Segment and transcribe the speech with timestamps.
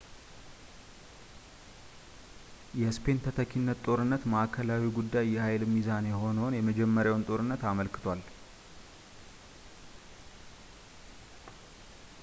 [2.81, 8.23] የስፔን ተተኪነት ጦርነት ማዕከላዊው ጉዳይ የኃይል ሚዛን የሆነውን የመጀመሪያውን ጦርነት አመልክቷል